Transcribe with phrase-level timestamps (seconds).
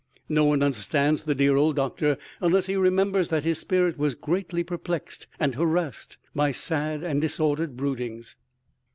[0.27, 4.63] No one understands the dear old doctor unless he remembers that his spirit was greatly
[4.63, 8.35] perplexed and harassed by sad and disordered broodings.